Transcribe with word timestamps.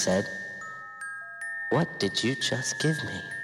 Said, 0.06 0.30
What 1.72 2.00
did 2.00 2.24
you 2.24 2.36
just 2.36 2.78
give 2.78 3.04
me? 3.06 3.35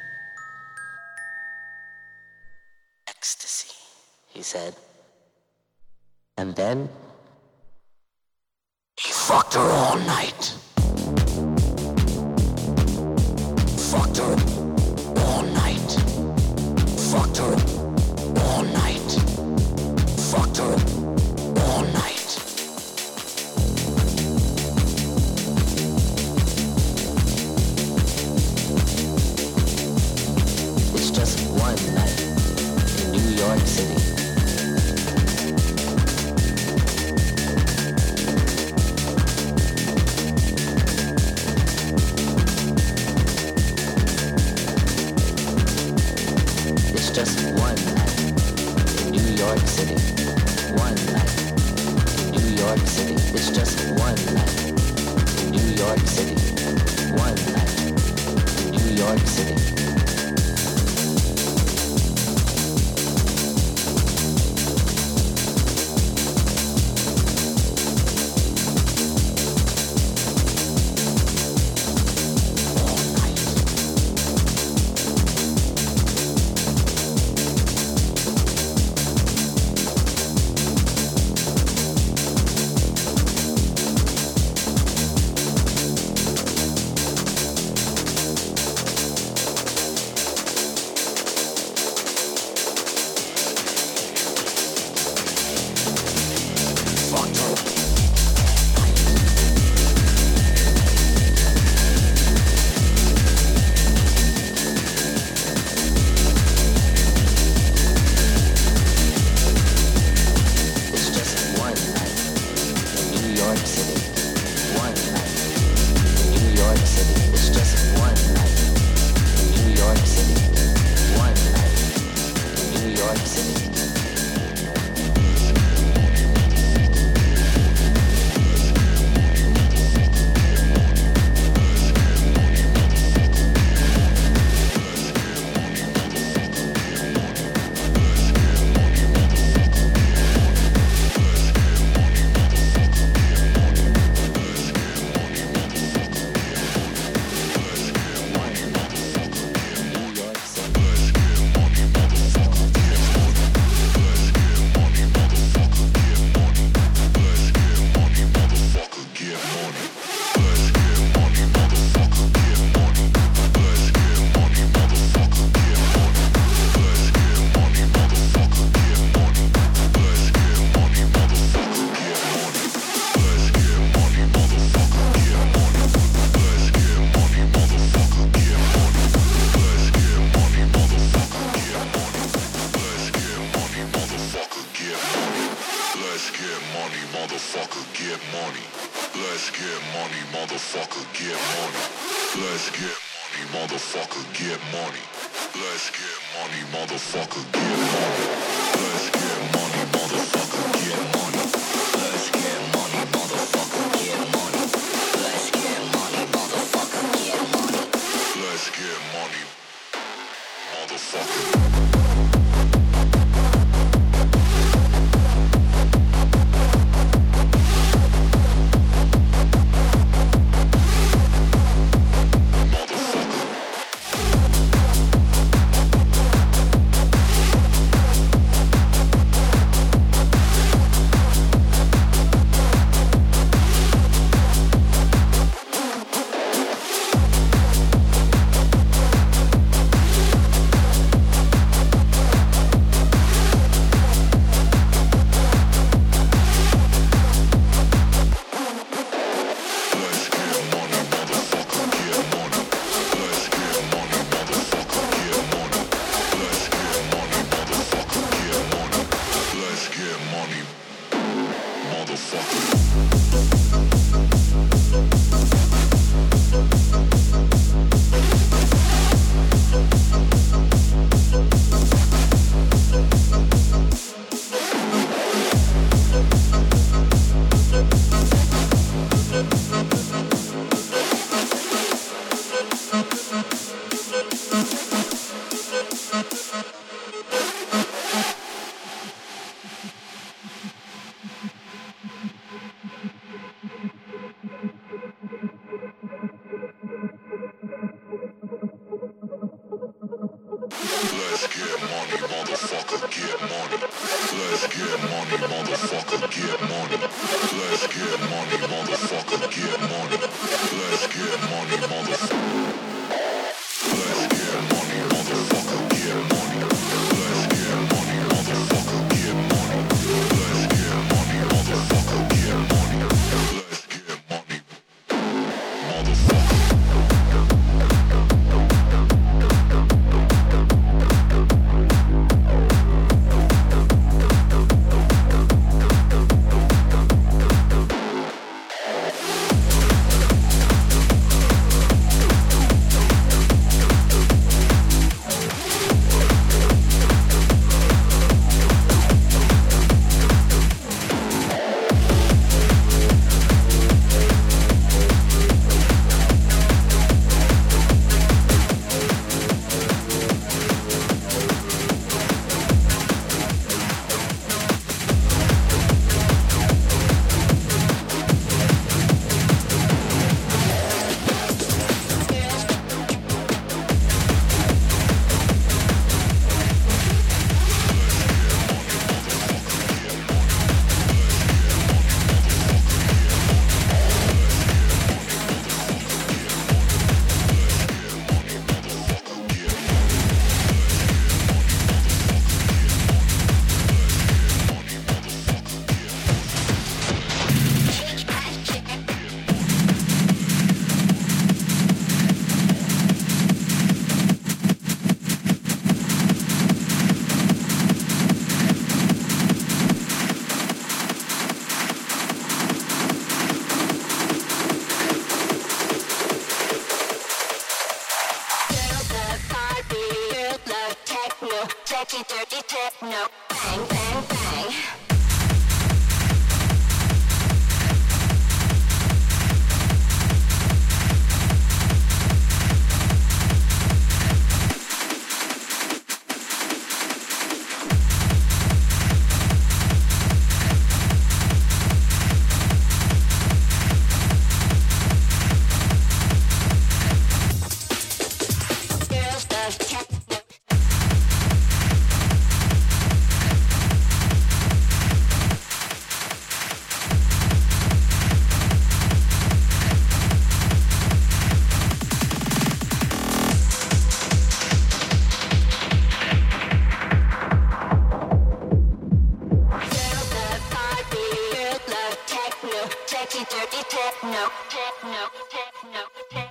techno, 474.50 475.30
techno, 475.52 476.02
techno, 476.30 476.42
no. 476.46 476.51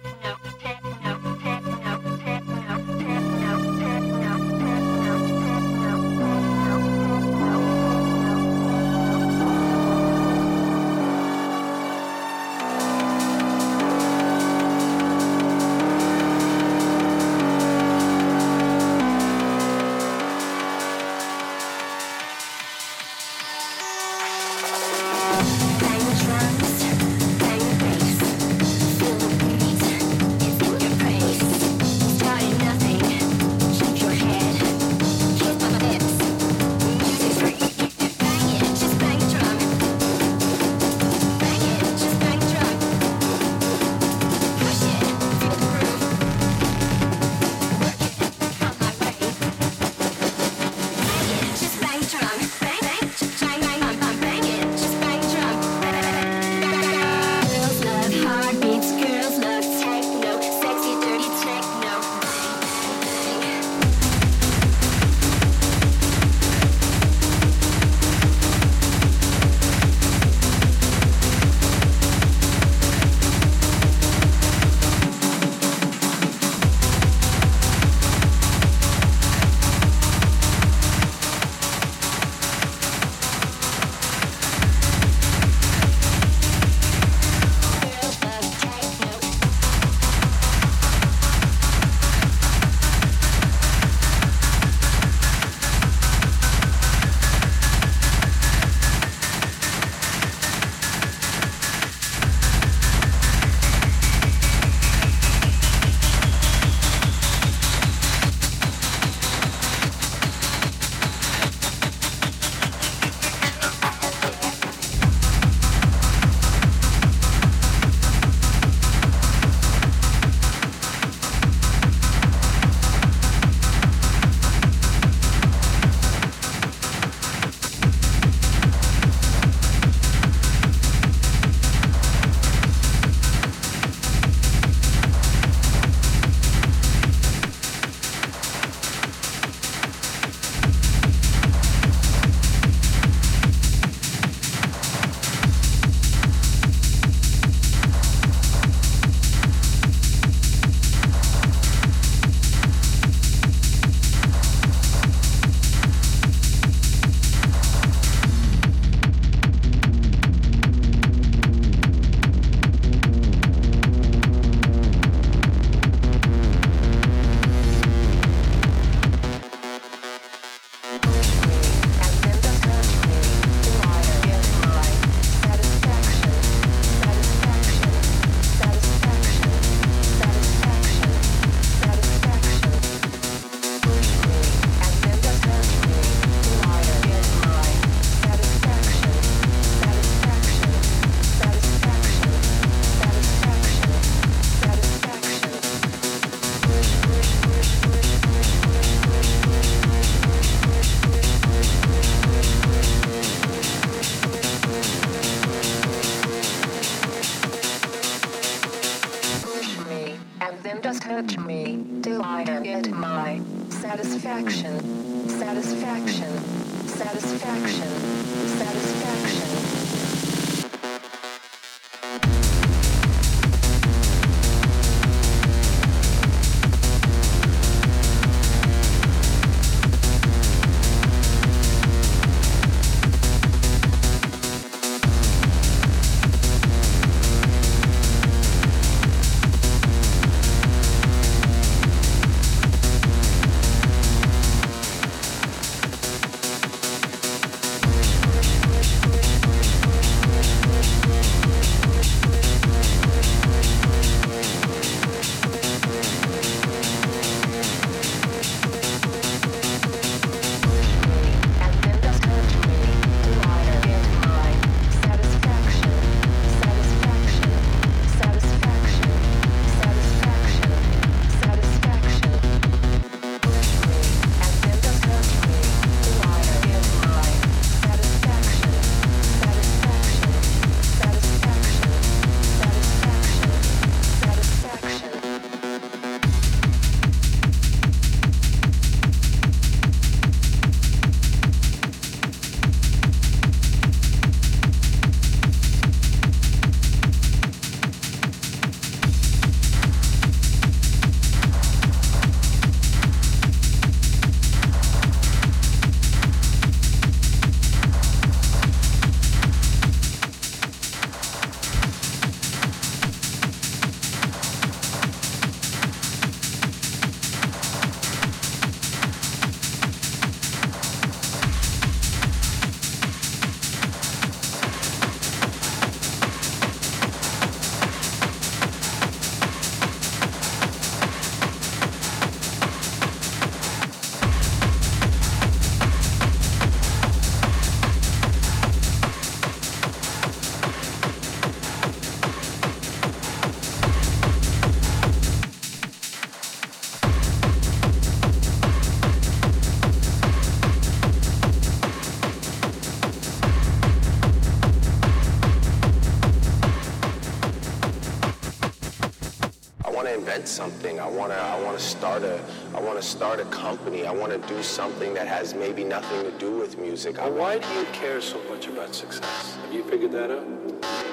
Something. 360.46 361.00
I 361.00 361.08
wanna 361.08 361.34
I 361.34 361.60
wanna 361.62 361.78
start 361.78 362.22
a 362.22 362.40
I 362.74 362.80
wanna 362.80 363.02
start 363.02 363.40
a 363.40 363.44
company. 363.46 364.06
I 364.06 364.12
wanna 364.12 364.38
do 364.38 364.62
something 364.62 365.14
that 365.14 365.26
has 365.26 365.54
maybe 365.54 365.84
nothing 365.84 366.22
to 366.24 366.30
do 366.38 366.58
with 366.58 366.78
music. 366.78 367.16
Well, 367.18 367.32
why 367.32 367.58
do 367.58 367.68
you 367.74 367.84
care 367.92 368.20
so 368.20 368.40
much 368.50 368.66
about 368.68 368.94
success? 368.94 369.56
Have 369.62 369.72
you 369.72 369.84
figured 369.84 370.12
that 370.12 370.30
out? 370.30 370.46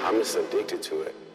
I'm 0.04 0.14
just 0.14 0.36
addicted 0.36 0.82
to 0.84 1.02
it. 1.02 1.27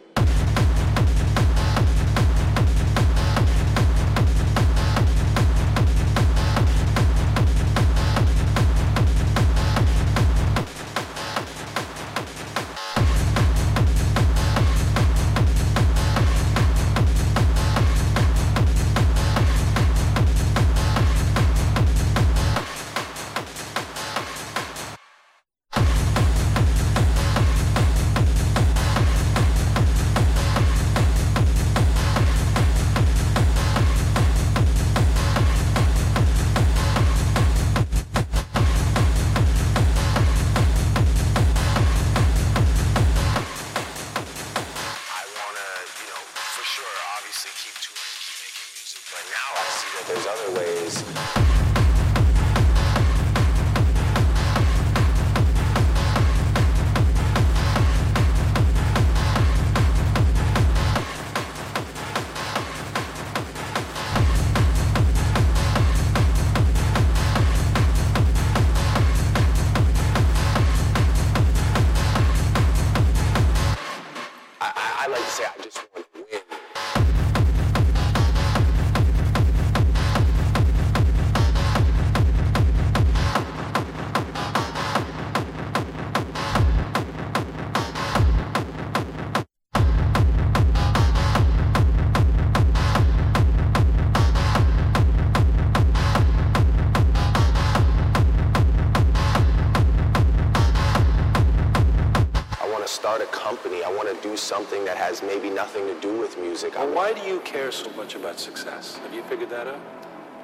Something 104.44 104.84
that 104.84 104.96
has 104.96 105.22
maybe 105.22 105.48
nothing 105.48 105.86
to 105.86 105.98
do 106.00 106.18
with 106.18 106.38
music. 106.38 106.74
Well, 106.76 106.94
why 106.94 107.12
do 107.14 107.20
you 107.22 107.40
care 107.40 107.72
so 107.72 107.90
much 107.92 108.14
about 108.14 108.38
success? 108.38 108.98
Have 108.98 109.14
you 109.14 109.22
figured 109.24 109.50
that 109.50 109.66
out? 109.66 109.80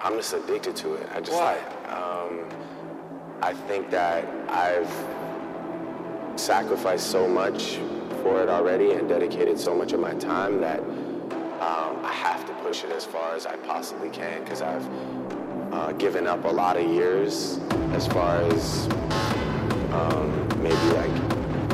I'm 0.02 0.14
just 0.14 0.32
addicted 0.32 0.74
to 0.76 0.94
it. 0.94 1.08
I 1.14 1.20
just 1.20 1.32
why? 1.32 1.58
Um, 1.88 2.48
I 3.42 3.52
think 3.52 3.90
that 3.90 4.24
I've 4.48 4.90
sacrificed 6.40 7.10
so 7.10 7.28
much 7.28 7.76
for 8.22 8.42
it 8.42 8.48
already 8.48 8.92
and 8.92 9.08
dedicated 9.08 9.58
so 9.58 9.74
much 9.74 9.92
of 9.92 10.00
my 10.00 10.14
time 10.14 10.60
that 10.60 10.80
um, 10.80 12.02
I 12.02 12.12
have 12.14 12.46
to 12.46 12.54
push 12.62 12.84
it 12.84 12.90
as 12.90 13.04
far 13.04 13.34
as 13.34 13.44
I 13.44 13.56
possibly 13.56 14.08
can 14.08 14.42
because 14.42 14.62
I've 14.62 14.88
uh, 15.72 15.92
given 15.92 16.26
up 16.26 16.44
a 16.44 16.48
lot 16.48 16.78
of 16.78 16.90
years 16.90 17.60
as 17.92 18.06
far 18.06 18.40
as 18.42 18.86
um, 19.92 20.48
maybe 20.62 20.76
like 20.96 21.29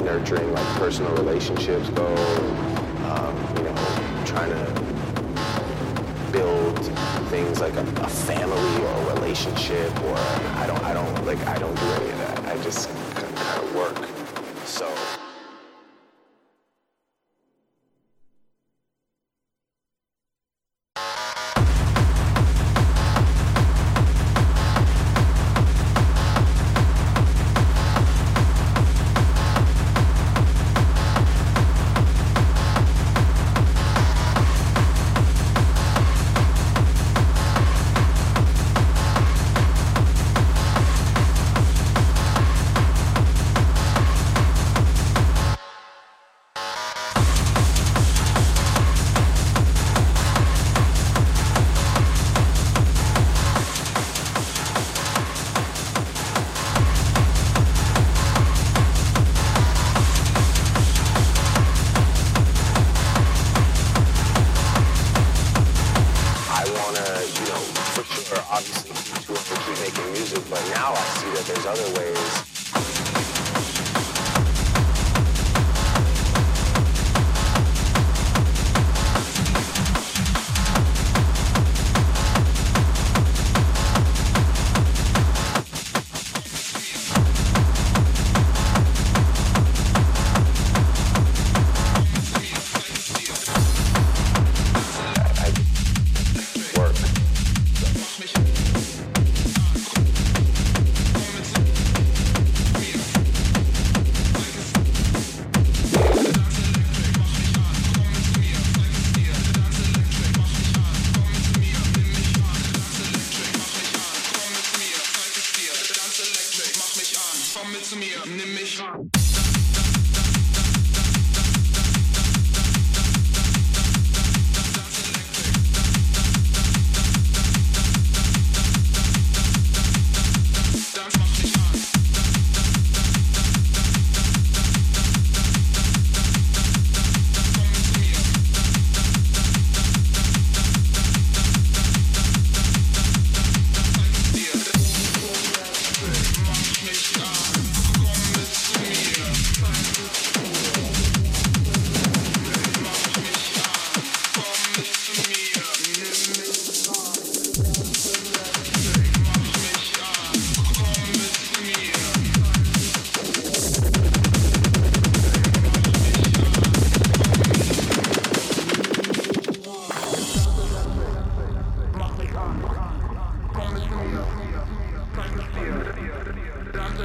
nurturing 0.07 0.53
like 0.53 0.65
personal 0.79 1.13
relationships 1.17 1.91
go, 1.91 2.07
um, 3.11 3.37
you 3.57 3.65
know, 3.65 3.75
trying 4.25 4.51
to 4.51 6.31
build 6.31 6.79
things 7.29 7.59
like 7.61 7.75
a, 7.75 7.81
a 7.81 8.09
family 8.09 8.85
or 8.85 8.87
a 8.87 9.15
relationship 9.15 9.91
or 10.05 10.17
I 10.63 10.65
don't 10.69 10.83
I 10.85 10.95
don't 10.95 11.27
like 11.27 11.45
I 11.49 11.59
don't 11.59 11.75
do 11.75 11.87
any 11.87 12.11
of 12.11 12.19
that. 12.19 12.45
I 12.47 12.63
just 12.63 12.89
kind 13.17 13.65
of 13.65 13.75
work. 13.75 13.97
So. 14.65 15.16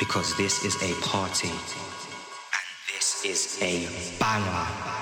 because 0.00 0.34
this 0.38 0.64
is 0.64 0.76
a 0.82 0.94
party 1.02 1.48
and 1.50 1.58
this 2.88 3.22
is 3.24 3.62
a 3.62 3.86
banger. 4.18 4.99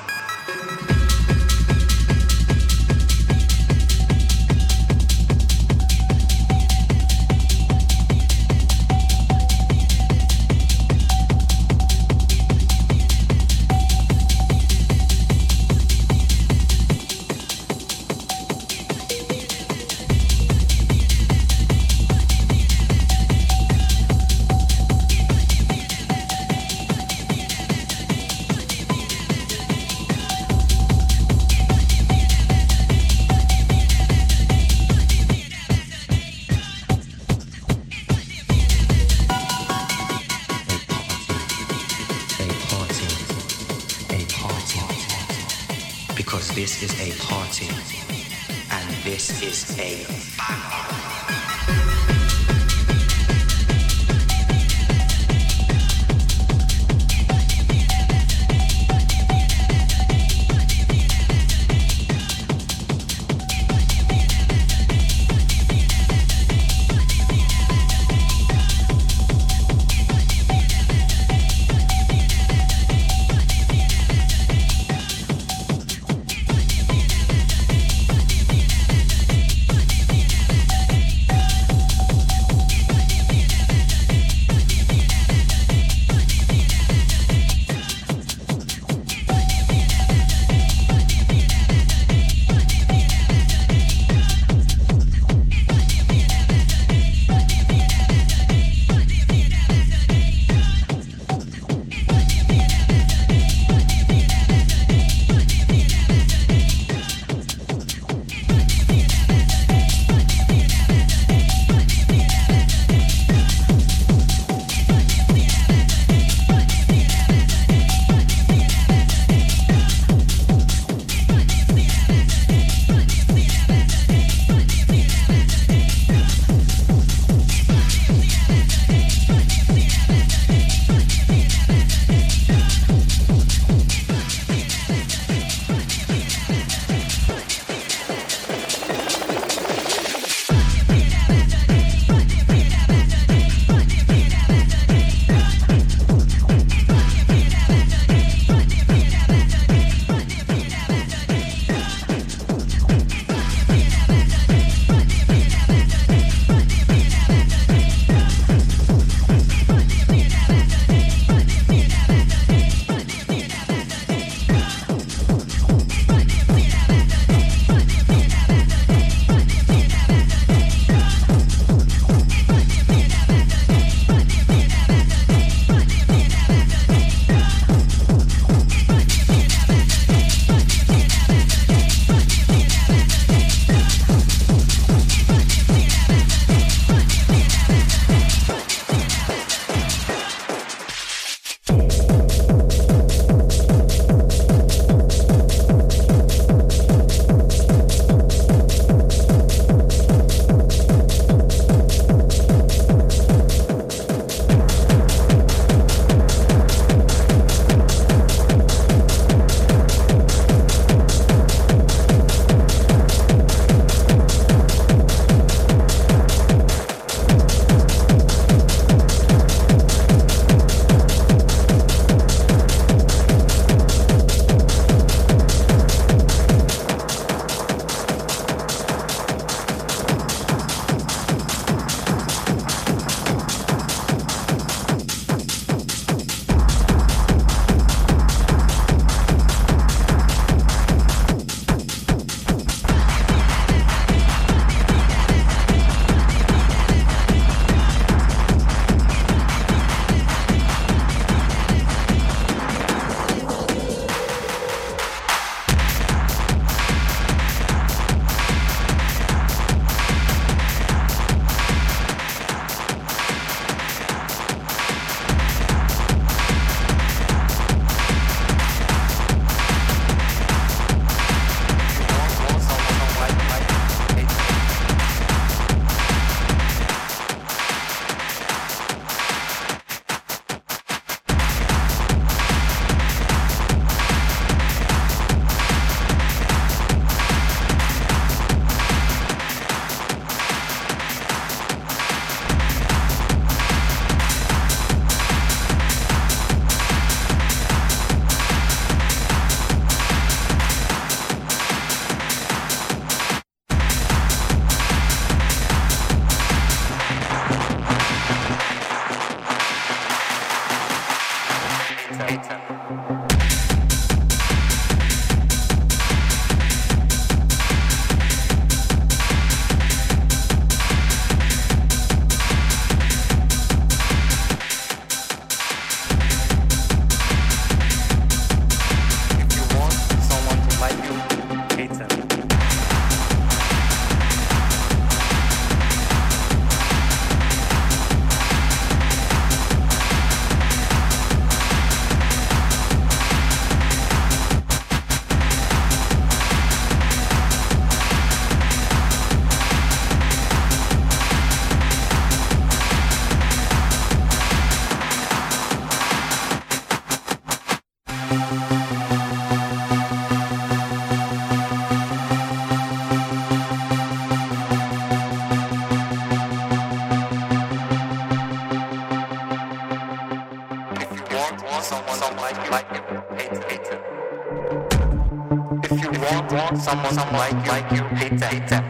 Someone, 376.78 377.14
like, 377.32 377.66
like 377.66 377.90
you, 377.92 378.04
hate 378.16 378.38
that. 378.68 378.87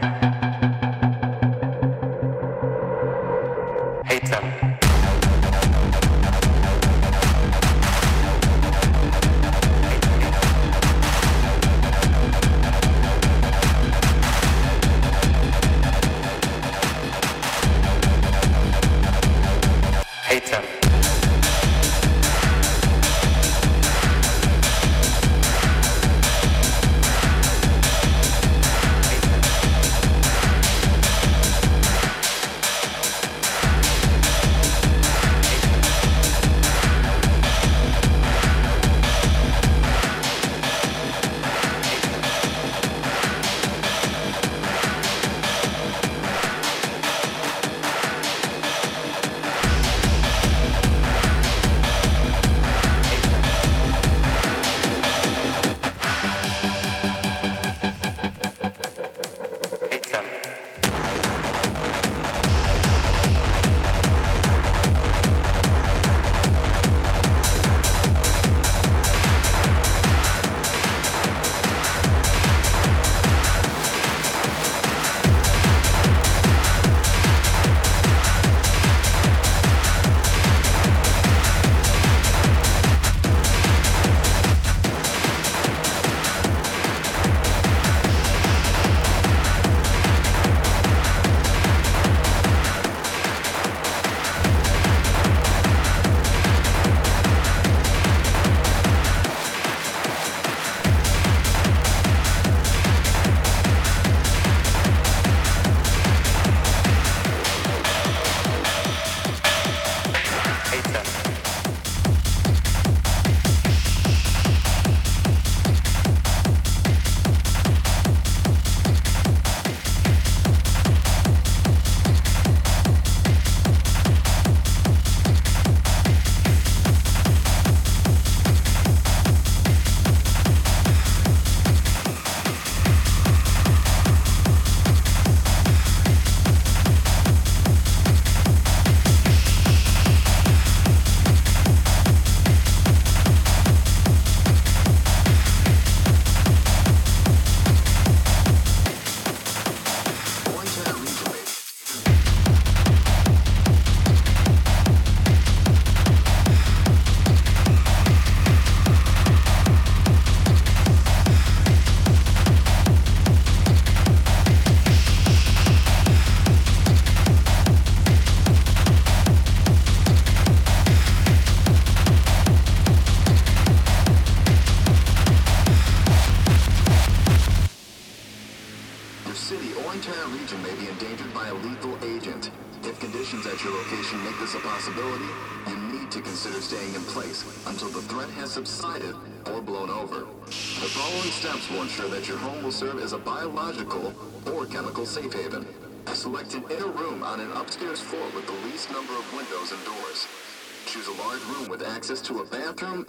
Access 201.99 202.21
to 202.21 202.39
a 202.39 202.45
bathroom 202.45 203.05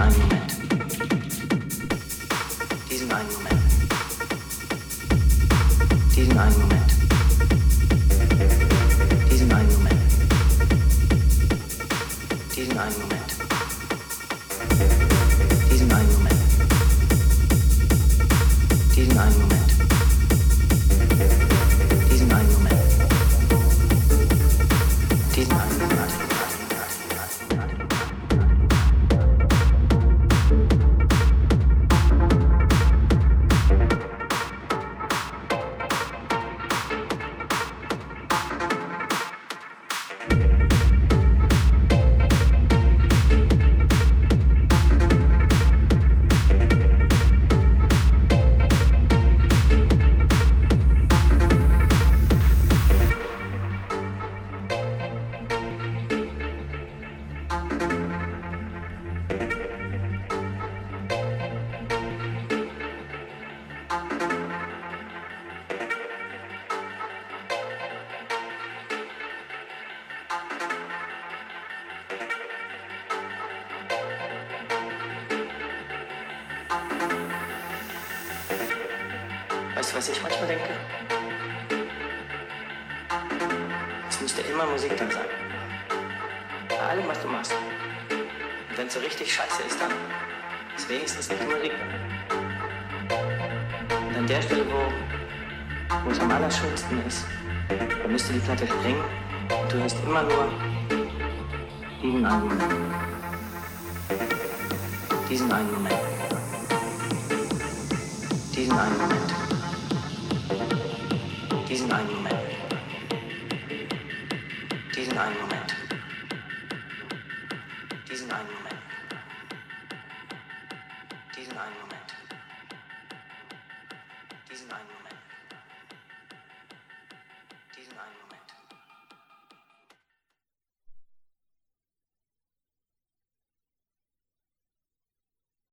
años. 0.00 0.39